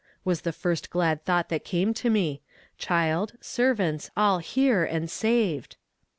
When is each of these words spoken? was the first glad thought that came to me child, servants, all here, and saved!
was 0.25 0.41
the 0.41 0.51
first 0.51 0.89
glad 0.89 1.23
thought 1.25 1.49
that 1.49 1.63
came 1.63 1.93
to 1.93 2.09
me 2.09 2.41
child, 2.79 3.33
servants, 3.39 4.09
all 4.17 4.39
here, 4.39 4.83
and 4.83 5.11
saved! 5.11 5.77